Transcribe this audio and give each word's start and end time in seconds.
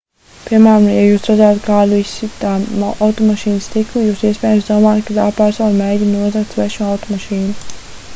piemēram 0.43 0.85
ja 0.91 1.01
jūs 1.07 1.25
redzētu 1.31 1.59
kādu 1.65 1.99
izsitam 2.03 2.63
automašīnas 2.87 3.67
stiklu 3.69 4.03
jūs 4.05 4.23
iespējams 4.31 4.71
domātu 4.71 5.05
ka 5.11 5.19
tā 5.19 5.27
persona 5.41 5.77
mēģina 5.83 6.23
nozagt 6.23 6.57
svešu 6.57 6.87
automašīnu 6.87 7.53